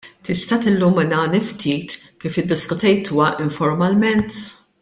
[0.27, 1.93] Tista' tilluminani ftit
[2.25, 4.37] kif iddiskutejtuha informalment?